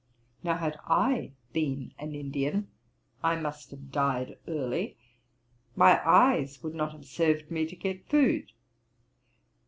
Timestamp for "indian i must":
2.15-3.69